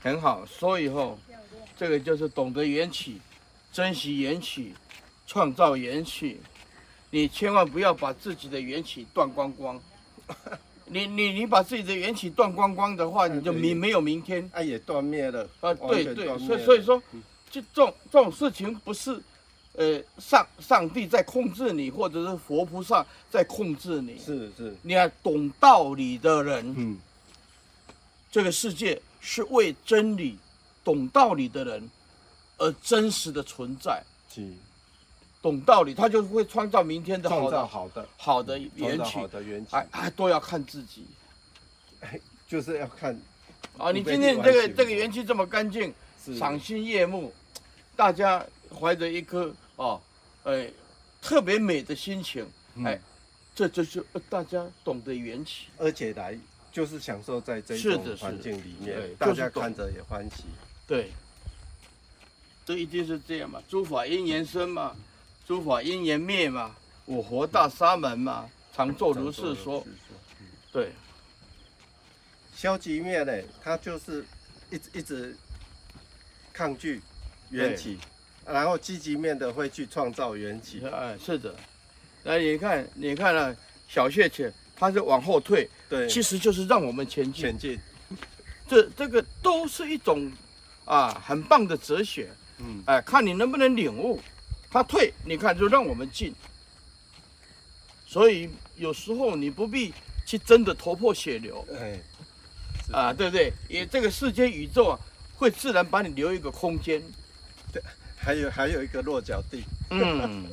[0.00, 0.44] 很好。
[0.46, 1.18] 所以后，
[1.76, 3.20] 这个就是懂得缘起，
[3.72, 4.74] 珍惜缘起，
[5.26, 6.40] 创造缘起。
[7.10, 9.80] 你千万不要把自己的缘起断光光。
[10.86, 14.48] 你你你把自己的缘起断光光的话，你就明没有明天。
[14.52, 15.48] 啊，也断灭了。
[15.60, 17.02] 啊，对对，所以所以说，
[17.50, 19.20] 就这种这种事情不是。
[19.78, 24.18] 呃，上上帝在控制你，或者是佛菩萨在控制你。
[24.18, 26.96] 是是，你要懂道理的人，嗯，
[28.32, 28.98] 这个世界
[29.28, 30.38] 是为真理、
[30.84, 31.90] 懂道理的人
[32.58, 34.00] 而真实的存在。
[34.32, 34.48] 是，
[35.42, 39.18] 懂道理，他就会创造明天的好的、好的、好的缘起。
[39.18, 41.04] 好的缘起，哎哎，都要看自己。
[42.02, 43.20] 哎，就是要看。
[43.76, 45.92] 啊，你今天这个这个缘起这么干净，
[46.38, 47.34] 赏心悦目，
[47.96, 49.52] 大家怀着一颗。
[49.74, 50.00] 啊，
[50.44, 50.70] 哎，
[51.20, 52.48] 特别美的心情，
[52.84, 53.00] 哎，嗯、
[53.56, 56.38] 这就是大家懂得缘起，而且来
[56.76, 60.44] 就是享受在这种环境里面，大家看着也欢喜。
[60.86, 61.10] 对，
[62.66, 64.94] 这一定是这样嘛，诸法因缘生嘛，
[65.46, 69.82] 诸法因缘灭嘛，我佛大沙门嘛，常作如是说。
[70.70, 70.92] 对，
[72.54, 73.32] 消极面呢，
[73.64, 74.22] 他就是
[74.68, 75.34] 一直一直
[76.52, 77.00] 抗拒
[77.48, 77.98] 缘起。
[78.44, 81.56] 然后积极面的会去创造缘起，哎，是的，
[82.22, 83.56] 那你看，你看了、啊、
[83.88, 87.78] 小穴且它是往后退，对，其实就是让我们前进，前进，
[88.68, 90.30] 这这个都是一种
[90.84, 94.20] 啊很棒的哲学，嗯，哎，看你能不能领悟，
[94.70, 96.34] 他退，你看就让我们进，
[98.06, 99.94] 所以有时候你不必
[100.26, 102.00] 去争得头破血流，哎，
[102.92, 103.52] 啊，对不对？
[103.68, 104.98] 也这个世间宇宙啊，
[105.36, 107.00] 会自然把你留一个空间。
[107.72, 107.82] 对
[108.16, 110.46] 还有还有一个落脚地，嗯。